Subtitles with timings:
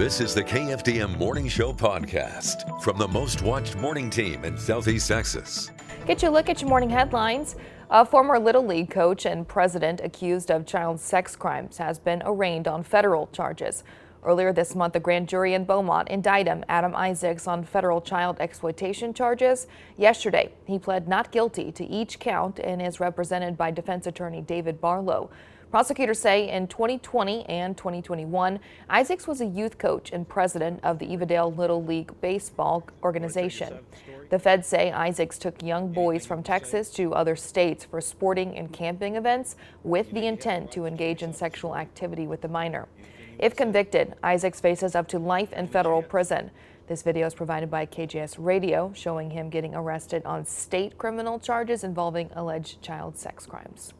[0.00, 5.06] This is the KFDM Morning Show podcast from the most watched morning team in Southeast
[5.06, 5.70] Texas.
[6.06, 7.56] Get you a look at your morning headlines.
[7.90, 12.66] A former Little League coach and president accused of child sex crimes has been arraigned
[12.66, 13.84] on federal charges.
[14.24, 19.12] Earlier this month, a grand jury in Beaumont indicted Adam Isaacs, on federal child exploitation
[19.12, 19.66] charges.
[19.98, 24.80] Yesterday, he pled not guilty to each count and is represented by defense attorney David
[24.80, 25.28] Barlow.
[25.70, 28.58] Prosecutors say in 2020 and 2021,
[28.88, 33.78] Isaacs was a youth coach and president of the Evadale Little League Baseball organization.
[34.30, 38.72] The feds say Isaacs took young boys from Texas to other states for sporting and
[38.72, 39.54] camping events
[39.84, 42.88] with the intent to engage in sexual activity with the minor.
[43.38, 46.50] If convicted, Isaacs faces up to life in federal prison.
[46.88, 51.84] This video is provided by KJAS Radio, showing him getting arrested on state criminal charges
[51.84, 53.94] involving alleged child sex crimes.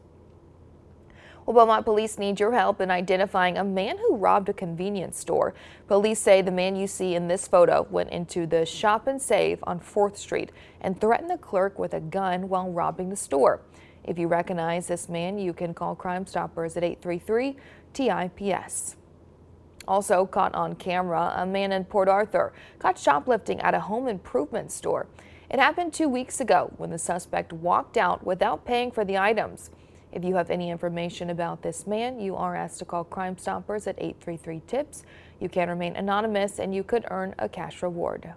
[1.45, 5.55] Well, Beaumont police need your help in identifying a man who robbed a convenience store.
[5.87, 9.59] Police say the man you see in this photo went into the shop and save
[9.63, 10.51] on 4th Street
[10.81, 13.61] and threatened the clerk with a gun while robbing the store.
[14.03, 17.57] If you recognize this man, you can call Crime Stoppers at 833
[17.93, 18.95] TIPS.
[19.87, 24.71] Also caught on camera, a man in Port Arthur caught shoplifting at a home improvement
[24.71, 25.07] store.
[25.49, 29.71] It happened two weeks ago when the suspect walked out without paying for the items.
[30.11, 33.87] If you have any information about this man, you are asked to call Crime Stoppers
[33.87, 35.03] at 833-TIPS.
[35.39, 38.33] You can remain anonymous and you could earn a cash reward.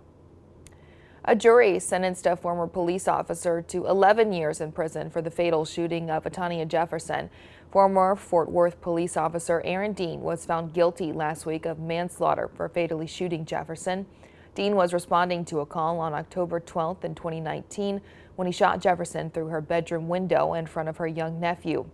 [1.25, 5.65] A jury sentenced a former police officer to 11 years in prison for the fatal
[5.65, 7.31] shooting of Atatiana Jefferson.
[7.73, 12.69] Former Fort Worth police officer Aaron Dean was found guilty last week of manslaughter for
[12.69, 14.07] fatally shooting Jefferson.
[14.55, 18.01] Dean was responding to a call on October 12th in 2019
[18.37, 21.87] when he shot Jefferson through her bedroom window in front of her young nephew.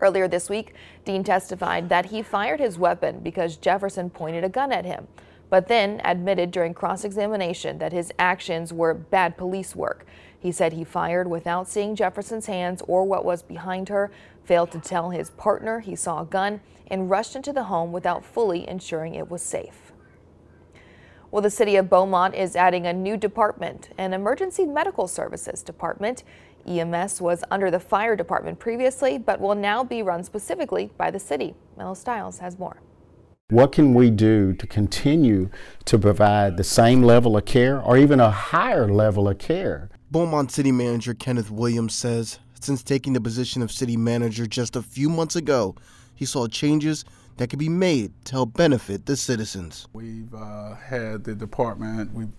[0.00, 4.70] Earlier this week, Dean testified that he fired his weapon because Jefferson pointed a gun
[4.70, 5.08] at him,
[5.50, 10.06] but then admitted during cross-examination that his actions were bad police work.
[10.38, 14.10] He said he fired without seeing Jefferson's hands or what was behind her,
[14.44, 18.24] failed to tell his partner he saw a gun, and rushed into the home without
[18.24, 19.92] fully ensuring it was safe.
[21.30, 26.24] Well, the city of Beaumont is adding a new department, an emergency medical services department.
[26.66, 31.18] EMS was under the fire department previously, but will now be run specifically by the
[31.18, 31.54] city.
[31.76, 32.80] Mel Stiles has more.
[33.50, 35.50] What can we do to continue
[35.84, 39.90] to provide the same level of care or even a higher level of care?
[40.10, 44.82] Beaumont City Manager Kenneth Williams says since taking the position of city manager just a
[44.82, 45.76] few months ago,
[46.18, 47.04] he saw changes
[47.36, 49.86] that could be made to help benefit the citizens.
[49.92, 52.32] We've uh, had the department, we've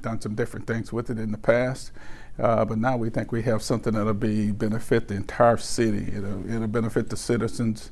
[0.00, 1.92] done some different things with it in the past,
[2.38, 6.10] uh, but now we think we have something that'll be benefit the entire city.
[6.16, 7.90] It'll, it'll benefit the citizens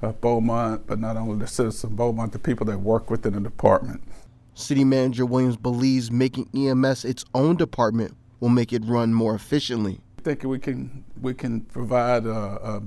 [0.00, 3.40] of Beaumont, but not only the citizens of Beaumont, the people that work within the
[3.40, 4.02] department.
[4.54, 10.00] City Manager Williams believes making EMS its own department will make it run more efficiently.
[10.22, 12.82] Think we can we can provide a, a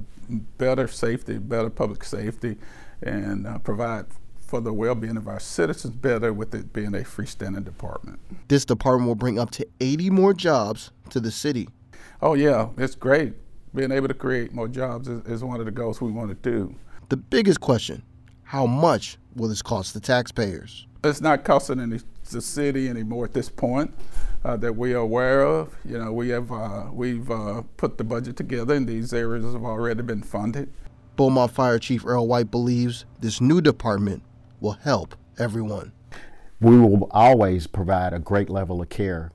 [0.57, 2.57] better safety, better public safety,
[3.01, 4.05] and uh, provide
[4.51, 8.19] for the well-being of our citizens better with it being a freestanding department.
[8.49, 11.69] This department will bring up to 80 more jobs to the city.
[12.21, 13.33] Oh yeah, it's great.
[13.73, 16.51] Being able to create more jobs is, is one of the goals we want to
[16.51, 16.75] do.
[17.07, 18.03] The biggest question,
[18.43, 20.85] how much will this cost the taxpayers?
[21.03, 21.99] It's not costing any,
[22.31, 23.93] the city anymore at this point.
[24.43, 25.75] Uh, that we are aware of.
[25.85, 29.63] You know, we have uh, we've uh, put the budget together, and these areas have
[29.63, 30.73] already been funded.
[31.15, 34.23] Beaumont Fire Chief Earl White believes this new department
[34.59, 35.91] will help everyone.
[36.59, 39.31] We will always provide a great level of care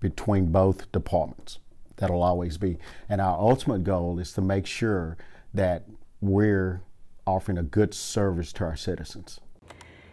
[0.00, 1.58] between both departments.
[1.96, 2.78] That'll always be.
[3.08, 5.18] And our ultimate goal is to make sure
[5.52, 5.84] that
[6.22, 6.80] we're
[7.26, 9.40] offering a good service to our citizens.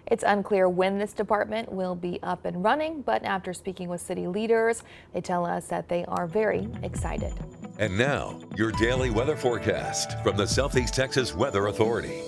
[0.10, 4.26] It's unclear when this department will be up and running, but after speaking with city
[4.26, 7.34] leaders, they tell us that they are very excited.
[7.78, 12.24] And now, your daily weather forecast from the Southeast Texas Weather Authority.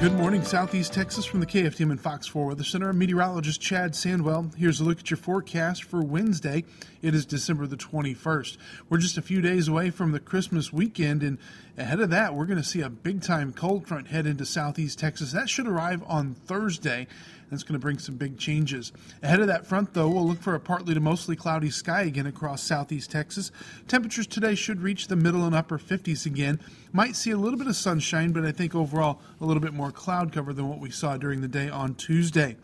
[0.00, 2.92] Good morning, Southeast Texas from the KFDM and Fox 4 Weather Center.
[2.92, 4.54] Meteorologist Chad Sandwell.
[4.56, 6.64] Here's a look at your forecast for Wednesday.
[7.00, 8.58] It is December the 21st.
[8.88, 11.38] We're just a few days away from the Christmas weekend, and
[11.76, 14.98] ahead of that, we're going to see a big time cold front head into Southeast
[14.98, 15.32] Texas.
[15.32, 17.06] That should arrive on Thursday.
[17.50, 18.92] That's going to bring some big changes.
[19.22, 22.26] Ahead of that front, though, we'll look for a partly to mostly cloudy sky again
[22.26, 23.52] across southeast Texas.
[23.86, 26.58] Temperatures today should reach the middle and upper 50s again.
[26.92, 29.92] Might see a little bit of sunshine, but I think overall a little bit more
[29.92, 32.56] cloud cover than what we saw during the day on Tuesday.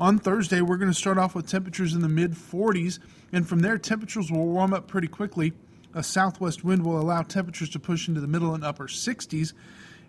[0.00, 2.98] On Thursday, we're going to start off with temperatures in the mid 40s,
[3.32, 5.52] and from there, temperatures will warm up pretty quickly.
[5.94, 9.52] A southwest wind will allow temperatures to push into the middle and upper 60s.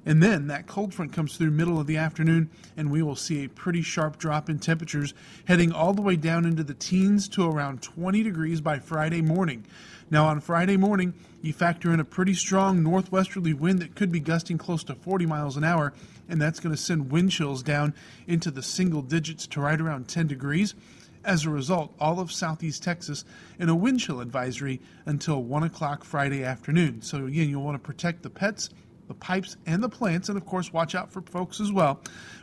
[0.06, 3.44] And then that cold front comes through middle of the afternoon, and we will see
[3.44, 5.14] a pretty sharp drop in temperatures
[5.46, 9.66] heading all the way down into the teens to around 20 degrees by Friday morning.
[10.10, 14.20] Now, on Friday morning, you factor in a pretty strong northwesterly wind that could be
[14.20, 15.94] gusting close to 40 miles an hour,
[16.28, 17.94] and that's going to send wind chills down
[18.28, 20.76] into the single digits to right around 10 degrees.
[21.25, 23.24] As a result, all of southeast Texas
[23.60, 27.02] in a wind chill advisory until 1 o'clock Friday afternoon.
[27.02, 28.70] So, again, you'll want to protect the pets
[29.08, 32.00] the pipes and the plants, and of course, watch out for folks as well.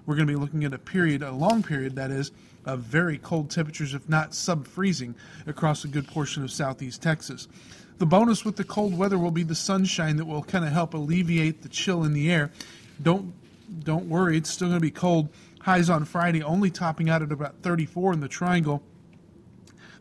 [0.06, 2.32] We're going to be looking at a period, a long period that is,
[2.66, 5.14] of very cold temperatures, if not sub freezing,
[5.46, 7.48] across a good portion of southeast Texas.
[7.98, 10.94] The bonus with the cold weather will be the sunshine that will kind of help
[10.94, 12.50] alleviate the chill in the air.
[13.02, 13.34] Don't
[13.84, 15.28] don't worry, it's still going to be cold.
[15.60, 18.82] Highs on Friday only topping out at about 34 in the triangle.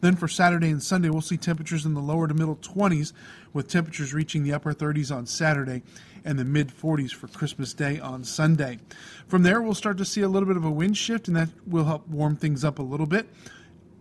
[0.02, 3.12] Then for Saturday and Sunday, we'll see temperatures in the lower to middle 20s,
[3.52, 5.84] with temperatures reaching the upper 30s on Saturday
[6.24, 8.80] and the mid 40s for Christmas Day on Sunday.
[9.28, 11.50] From there, we'll start to see a little bit of a wind shift, and that
[11.68, 13.28] will help warm things up a little bit.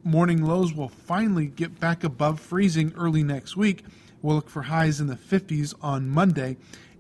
[0.04, 3.84] Morning lows will finally get back above freezing early next week.
[4.22, 6.56] We'll look for highs in the 50s on Monday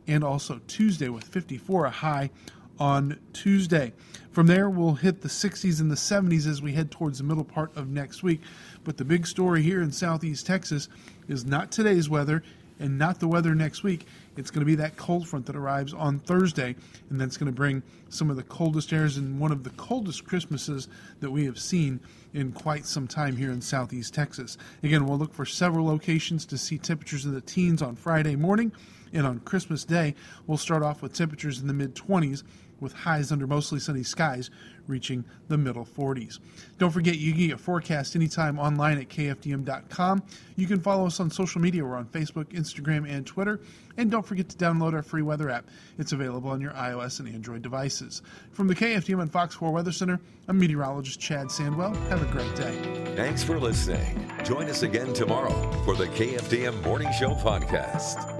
[0.08, 2.30] and also Tuesday with 54 a high
[2.78, 3.92] on Tuesday.
[4.30, 7.44] From there, we'll hit the 60s and the 70s as we head towards the middle
[7.44, 8.40] part of next week.
[8.84, 10.88] But the big story here in southeast Texas
[11.26, 12.42] is not today's weather
[12.78, 14.06] and not the weather next week.
[14.36, 16.76] It's going to be that cold front that arrives on Thursday,
[17.10, 20.24] and that's going to bring some of the coldest airs and one of the coldest
[20.24, 20.88] Christmases
[21.20, 22.00] that we have seen
[22.34, 24.56] in quite some time here in southeast Texas.
[24.82, 28.72] Again, we'll look for several locations to see temperatures in the teens on Friday morning,
[29.12, 30.14] and on Christmas Day,
[30.46, 32.44] we'll start off with temperatures in the mid 20s
[32.80, 34.50] with highs under mostly sunny skies
[34.86, 36.38] reaching the middle 40s.
[36.78, 40.22] Don't forget, you can get forecast anytime online at kfdm.com.
[40.56, 41.84] You can follow us on social media.
[41.84, 43.60] We're on Facebook, Instagram, and Twitter.
[43.96, 45.66] And don't forget to download our free weather app.
[45.98, 48.22] It's available on your iOS and Android devices.
[48.52, 51.94] From the KFDM and Fox 4 Weather Center, I'm meteorologist Chad Sandwell.
[52.08, 53.14] Have a great day.
[53.16, 54.30] Thanks for listening.
[54.44, 55.52] Join us again tomorrow
[55.84, 58.37] for the KFDM Morning Show podcast.